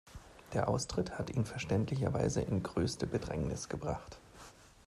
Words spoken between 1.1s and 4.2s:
hat ihn verständlicherweise in größte Bedrängnis gebracht.